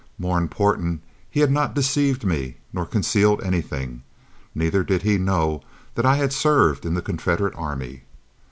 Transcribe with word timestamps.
More 0.17 0.39
important, 0.39 1.03
he 1.29 1.41
had 1.41 1.51
not 1.51 1.75
deceived 1.75 2.25
me 2.25 2.57
nor 2.73 2.87
concealed 2.87 3.39
anything; 3.43 4.01
neither 4.55 4.83
did 4.83 5.03
he 5.03 5.19
know 5.19 5.61
that 5.93 6.07
I 6.07 6.15
had 6.15 6.33
served 6.33 6.87
in 6.87 6.95
the 6.95 7.03
Confederate 7.03 7.53
army. 7.55 8.01